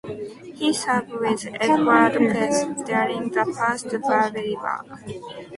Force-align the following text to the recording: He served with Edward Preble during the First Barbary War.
He 0.55 0.73
served 0.73 1.11
with 1.11 1.45
Edward 1.59 2.13
Preble 2.15 2.83
during 2.85 3.29
the 3.29 3.45
First 3.55 3.91
Barbary 4.01 4.55
War. 4.55 4.83